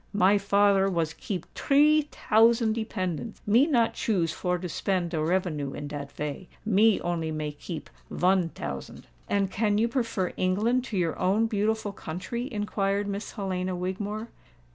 [0.15, 5.73] My father was keep tree tousand dependants: me not choose for to spend de revenue
[5.73, 11.19] in dat vay—me only may keep von tousand." "And can you prefer England to your
[11.19, 14.29] own beautiful country?" inquired Miss Helena Wigmore.